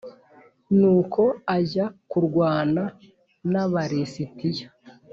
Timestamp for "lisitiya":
3.91-4.67